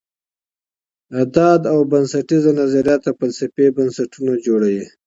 اعداد 1.17 1.61
او 1.71 1.79
بنسټیز 1.91 2.43
نظریات 2.61 3.01
د 3.03 3.09
فلسفې 3.19 3.65
بنسټونه 3.77 4.33
جوړوي. 4.45 4.85